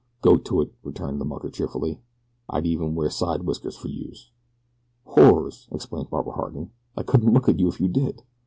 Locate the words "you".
7.59-7.67, 7.79-7.87